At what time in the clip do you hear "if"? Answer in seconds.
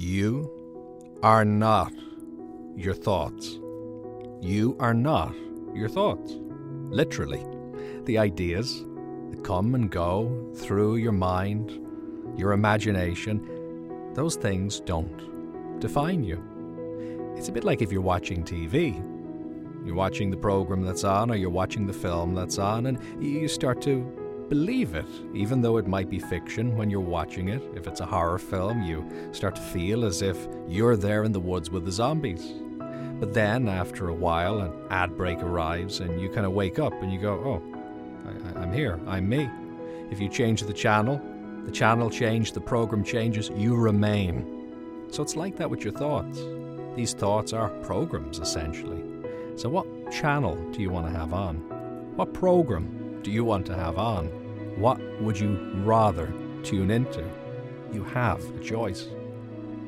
17.82-17.90, 27.74-27.86, 30.22-30.48, 40.10-40.20